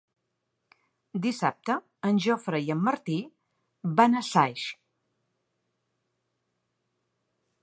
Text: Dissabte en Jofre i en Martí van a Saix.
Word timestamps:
Dissabte 1.25 1.75
en 2.09 2.21
Jofre 2.27 2.63
i 2.69 2.73
en 2.77 2.81
Martí 2.89 3.19
van 4.01 4.17
a 4.17 4.25
Saix. 4.31 4.67